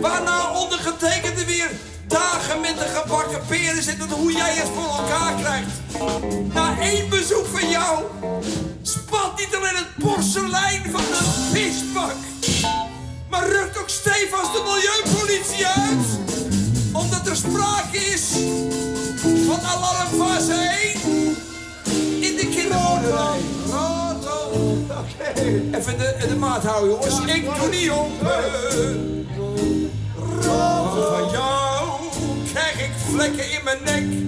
[0.01, 1.71] Waarna ondergetekende weer
[2.07, 5.71] dagen met de gebakken peren zit en hoe jij het voor elkaar krijgt.
[6.55, 8.05] Na één bezoek van jou
[8.83, 12.17] spat niet alleen het porselein van de visbak,
[13.31, 16.07] maar rukt ook stevast de milieupolitie uit.
[16.93, 18.31] Omdat er sprake is
[19.47, 21.37] van alarmfase 1
[22.23, 24.08] in de kinderboerderij.
[24.51, 25.41] Oké.
[25.77, 27.35] Even de, de maat houden, jongens.
[27.35, 29.27] Ik doe niet open.
[30.47, 31.89] Want van jou
[32.53, 34.27] krijg ik vlekken in mijn nek.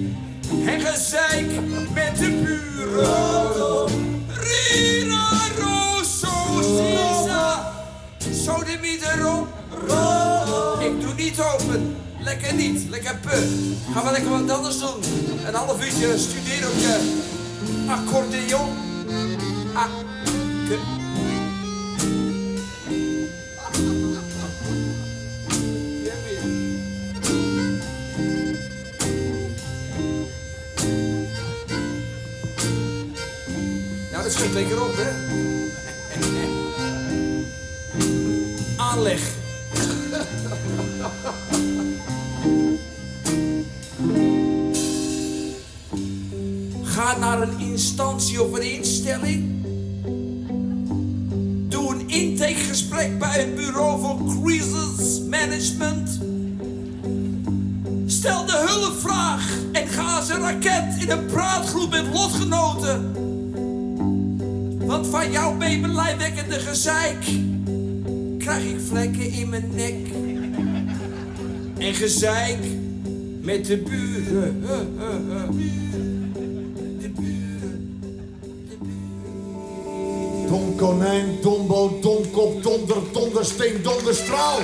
[0.69, 1.51] En gezeik
[1.95, 3.87] met de buren.
[4.29, 7.73] Rina, Rosso, Sisa.
[8.45, 8.79] Zo de.
[10.81, 11.97] Ik doe niet open.
[12.21, 13.49] Lekker niet, lekker put.
[13.93, 15.03] Gaan we lekker wat anders doen.
[15.47, 17.23] Een half uurtje studeren op je
[17.89, 18.69] accordeon.
[19.75, 19.89] Ah,
[34.11, 35.11] Nou, dat schudt lekker op, hè?
[38.77, 39.21] Aanleg.
[46.83, 49.60] Ga naar een instantie of een instelling.
[52.11, 56.21] Intakegesprek bij het bureau voor crisis management.
[58.07, 63.13] Stel de hulpvraag en ga als een raket in een praatgroep met lotgenoten.
[64.87, 67.25] Want van jouw bebelijwekkende gezeik
[68.39, 70.09] krijg ik vlekken in mijn nek.
[71.79, 72.59] En gezeik
[73.41, 74.65] met de buren.
[80.51, 84.59] Don konijn, dombo, domkop, donder, dondersteen, donderstraal.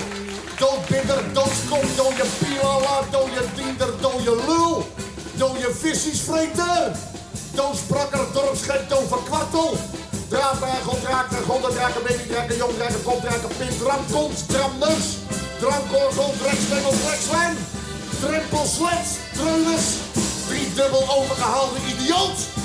[0.59, 4.87] Doodbidder, doodskop, dode pilala, dode diender, dode lul.
[5.35, 6.93] Dode visiesvreter.
[7.55, 9.77] Doodsprakker, dorpsgek, doverkwartel.
[10.29, 15.07] Draadbergel, draken, gondendraken, babydraken, jongdraken, kopdraken, pint, ramkons, dramnus.
[15.61, 17.57] Drankorgel, drekstengel, drekslijn.
[18.21, 19.87] Drempelslets, treulers.
[20.47, 22.56] Driedubbel overgehaalde idioot.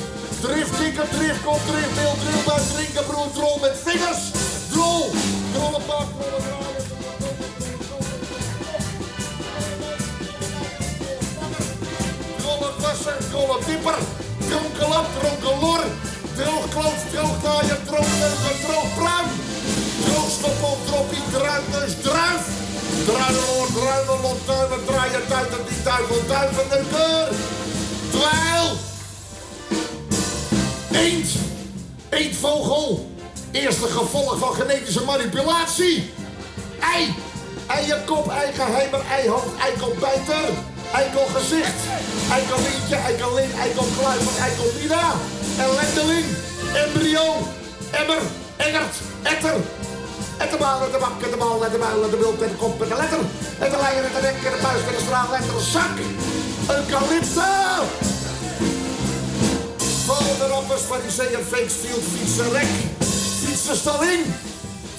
[0.42, 4.22] Driftkikker, driftkop, driftbeeld, drillbuis, drinken, broer, drol met vingers.
[4.72, 5.12] Drol,
[5.54, 6.84] drollenpak, drollendraaier.
[12.38, 13.98] Drollenwasser, drollenwipper,
[14.50, 15.84] dronkenlap, dronkenlor.
[16.36, 19.30] Droogkloot, droognaaier, droogdeuger, droogpruim.
[20.06, 22.46] Droogstoppel, droppie, druifneus, druif.
[23.06, 27.28] Druilenloor, druilenlot, duiven, draaien, duiten, die duivel, duivenneuker.
[28.12, 28.91] Dweil.
[30.92, 31.30] Eend.
[32.10, 33.10] Eendvogel.
[33.52, 36.14] Eerste gevolg van genetische manipulatie.
[36.94, 37.14] Ei.
[37.68, 40.50] Eierkop, eigeheimer, eihoofd, eikelbijter.
[40.94, 41.80] Eikelgezicht.
[42.32, 45.14] Eikelientje, eikelin, eikelkluiver, eikelpina.
[45.58, 46.26] Ellendeling.
[46.86, 47.48] Embryo.
[47.92, 48.22] Emmer.
[48.58, 48.96] Engert.
[49.22, 49.56] Etter.
[50.38, 53.20] Etterbaal, de bak, de de muil, de kop, letter.
[53.60, 54.82] En de leier, de nek, de buis,
[60.42, 60.48] de.
[60.48, 62.68] Valderoppers, fariseeën, fakes, field, fietsen, rek.
[63.44, 64.26] Fietsenstalling.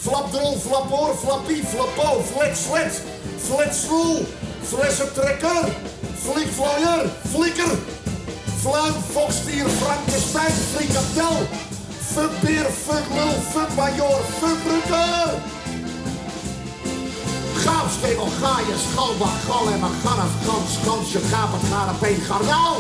[0.01, 3.03] Flapdrol, flapoor, flappie, flapo, flet, slet.
[3.47, 4.27] Fletsroel.
[4.63, 5.65] Flessentrekker.
[6.25, 7.75] Flikvlooier, flikker.
[8.63, 11.37] Fluim, fokstier, Frankenstein, frikatel.
[12.13, 15.31] Fuckbeer, fucklul, fuckmajor, fuckbrukker.
[17.65, 22.77] Gaafstegel, gaaien, schalbak, gal en garf, kans, kansje, gapen, garapeen, garnaal.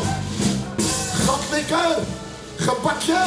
[1.26, 2.21] Gatlikker,
[2.62, 3.22] gebakje,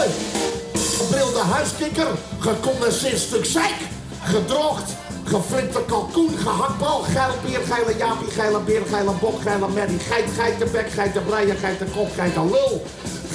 [0.97, 2.07] gebrilde huiskikker,
[2.39, 3.79] gecondenseerd stuk zeik,
[4.23, 4.89] gedroogd,
[5.23, 10.91] geflipte kalkoen, gehaktbal, geile bier, geile jaapie, geile beer, geile bok, geile merrie, geit, geitenbek,
[10.91, 12.81] geitenbreier, geitenkop, geitenlul,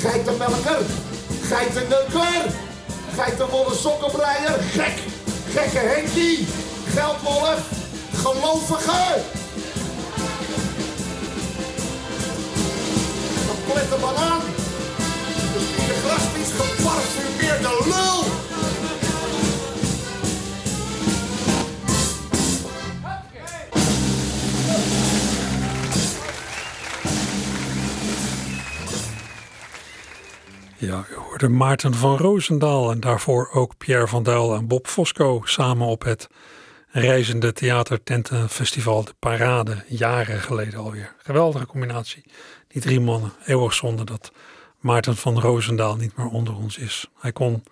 [0.03, 0.81] geitenmelker,
[1.49, 2.49] geitenneuker,
[3.17, 5.05] geitenwolle sokkenbreier, gek,
[5.53, 6.47] gekke Henkie,
[6.95, 7.69] geldwolf,
[8.23, 9.39] gelovige.
[13.71, 14.60] complete banaan.
[15.91, 18.25] De graspies geparfumeerde lul.
[30.77, 35.87] Ja, u hoorde Maarten van Roosendaal en daarvoor ook Pierre van en Bob Fosco samen
[35.87, 36.29] op het
[36.89, 41.15] reizende theatertentenfestival De Parade, jaren geleden alweer.
[41.19, 42.25] Geweldige combinatie.
[42.69, 44.33] Die drie mannen, eeuwig zonde dat
[44.81, 47.07] Maarten van Roosendaal niet meer onder ons is.
[47.19, 47.63] Hij kon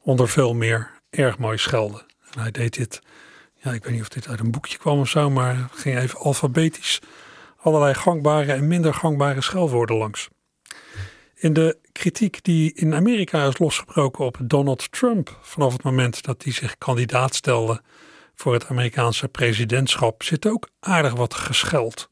[0.00, 2.06] onder veel meer erg mooi schelden.
[2.30, 3.02] En hij deed dit,
[3.54, 6.18] ja, ik weet niet of dit uit een boekje kwam of zo, maar ging even
[6.18, 7.00] alfabetisch
[7.56, 10.28] allerlei gangbare en minder gangbare schelwoorden langs.
[11.34, 16.42] In de kritiek die in Amerika is losgebroken op Donald Trump vanaf het moment dat
[16.42, 17.82] hij zich kandidaat stelde
[18.34, 22.08] voor het Amerikaanse presidentschap zit ook aardig wat gescheld.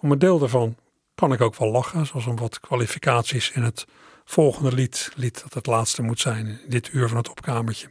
[0.00, 0.76] Om een deel daarvan
[1.14, 3.86] kan ik ook wel lachen, zoals om wat kwalificaties in het
[4.24, 7.88] volgende lied, lied dat het laatste moet zijn in dit uur van het opkamertje.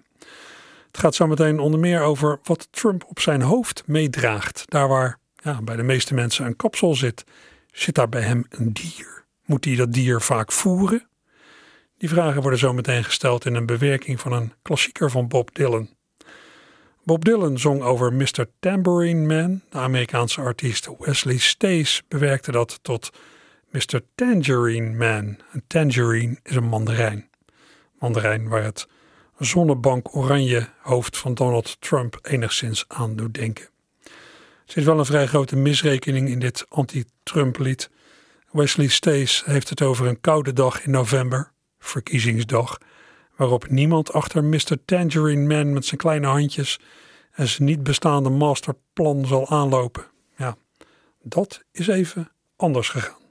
[0.88, 4.64] Het gaat zo meteen onder meer over wat Trump op zijn hoofd meedraagt.
[4.68, 7.24] Daar waar ja, bij de meeste mensen een kapsel zit,
[7.72, 9.26] zit daar bij hem een dier.
[9.46, 11.08] Moet hij dat dier vaak voeren?
[11.98, 15.90] Die vragen worden zo meteen gesteld in een bewerking van een klassieker van Bob Dylan.
[17.06, 18.46] Bob Dylan zong over Mr.
[18.60, 19.62] Tambourine Man.
[19.70, 23.10] De Amerikaanse artiest Wesley Stace bewerkte dat tot
[23.70, 24.02] Mr.
[24.16, 25.38] Tangerine Man.
[25.52, 27.30] Een tangerine is een mandarijn.
[28.00, 28.88] Mandarijn waar het
[29.38, 33.70] zonnebank oranje hoofd van Donald Trump enigszins aan doet denken.
[34.04, 34.12] Er
[34.66, 37.90] zit wel een vrij grote misrekening in dit anti-Trump lied.
[38.52, 42.78] Wesley Stace heeft het over een koude dag in november, verkiezingsdag,
[43.36, 44.78] waarop niemand achter Mr.
[44.86, 46.80] Tangerine Man met zijn kleine handjes
[47.32, 50.06] en zijn niet bestaande masterplan zal aanlopen.
[50.38, 50.56] Ja,
[51.22, 53.22] dat is even anders gegaan.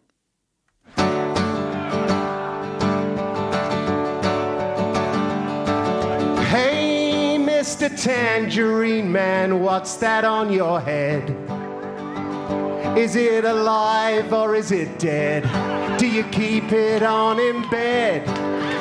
[6.40, 7.94] Hey, Mr.
[8.04, 11.22] Tangerine Man, what's that on your head?
[12.96, 15.42] Is it alive or is it dead?
[15.98, 18.22] Do you keep it on in bed?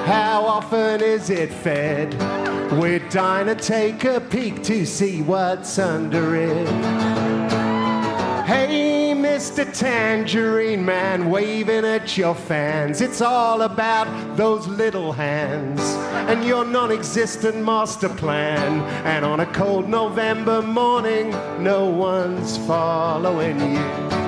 [0.06, 2.14] How often is it fed?
[2.72, 6.68] We're dying to take a peek to see what's under it.
[8.46, 9.66] Hey, Mr.
[9.78, 13.00] Tangerine Man, waving at your fans.
[13.02, 15.82] It's all about those little hands
[16.30, 18.82] and your non existent master plan.
[19.06, 21.32] And on a cold November morning,
[21.64, 24.21] no one's following you.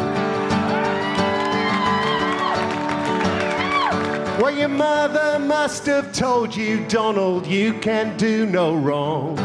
[4.43, 9.37] Well, your mother must have told you, Donald, you can do no wrong.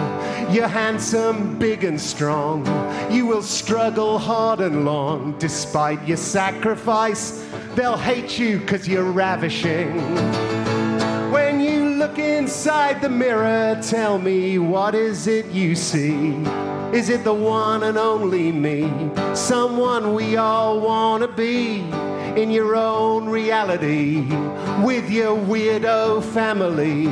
[0.53, 2.67] You're handsome, big and strong.
[3.09, 5.39] You will struggle hard and long.
[5.39, 7.47] Despite your sacrifice,
[7.77, 10.01] they'll hate you because you're ravishing.
[11.31, 16.31] When you look inside the mirror, tell me what is it you see?
[16.93, 18.91] Is it the one and only me?
[19.33, 21.89] Someone we all want to be
[22.39, 24.21] in your own reality
[24.85, 27.03] with your weirdo family,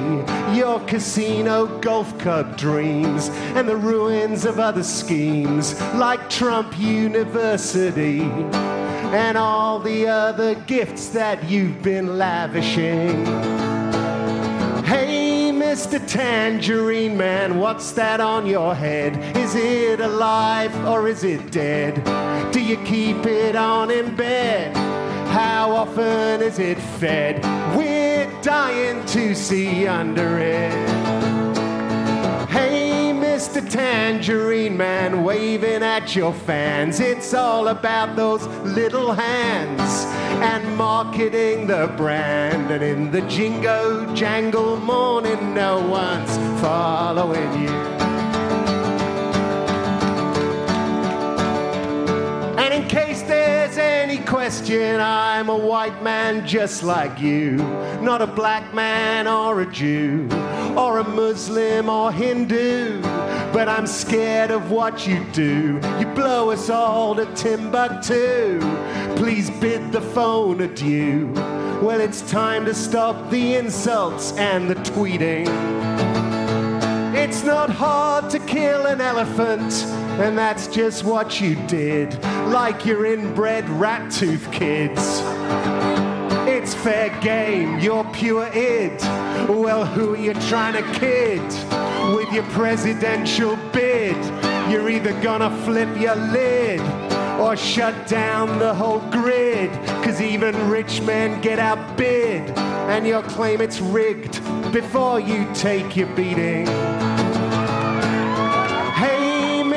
[0.56, 9.36] your casino golf club dreams, and the ruins of other schemes like Trump University and
[9.36, 13.26] all the other gifts that you've been lavishing.
[14.84, 15.98] Hey, Mr.
[16.06, 19.36] Tangerine Man, what's that on your head?
[19.36, 21.96] Is it alive or is it dead?
[22.52, 24.95] Do you keep it on in bed?
[25.30, 27.44] How often is it fed?
[27.76, 30.72] We're dying to see under it.
[32.48, 33.68] Hey, Mr.
[33.68, 37.00] Tangerine Man, waving at your fans.
[37.00, 40.04] It's all about those little hands
[40.42, 42.70] and marketing the brand.
[42.70, 47.95] And in the jingo jangle morning, no one's following you.
[54.66, 57.52] Question, I'm a white man just like you.
[58.00, 60.28] Not a black man or a Jew,
[60.76, 63.00] or a Muslim or Hindu.
[63.52, 65.80] But I'm scared of what you do.
[66.00, 68.58] You blow us all to Timbuktu.
[69.14, 71.30] Please bid the phone adieu.
[71.80, 75.46] Well, it's time to stop the insults and the tweeting.
[77.14, 79.72] It's not hard to kill an elephant,
[80.18, 85.20] and that's just what you did, like your inbred rat tooth kids.
[86.48, 88.98] It's fair game, you're pure id.
[89.48, 91.42] Well, who are you trying to kid
[92.14, 94.16] with your presidential bid?
[94.70, 96.80] You're either gonna flip your lid
[97.38, 99.70] or shut down the whole grid.
[100.02, 102.50] Cause even rich men get outbid,
[102.88, 104.42] and you'll claim it's rigged
[104.72, 106.66] before you take your beating.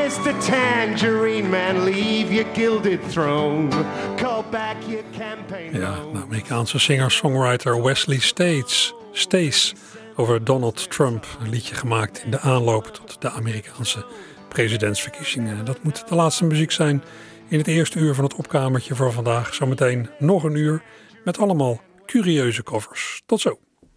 [0.10, 0.34] Mr.
[0.45, 3.70] Tangerine Man, leave your gilded throne.
[4.18, 5.74] Call back your campaign.
[5.74, 9.76] Ja, de Amerikaanse singer-songwriter Wesley States, Stace
[10.16, 11.26] over Donald Trump.
[11.39, 14.05] Een liedje gemaakt in de aanloop tot de Amerikaanse
[14.47, 15.66] presidentsverkiezingen.
[15.66, 17.03] Dat moet de laatste muziek zijn
[17.47, 19.53] in het eerste uur van het opkamertje voor vandaag.
[19.53, 20.84] Zometeen nog een uur
[21.24, 23.22] met allemaal curieuze covers.
[23.26, 23.60] Tot zo.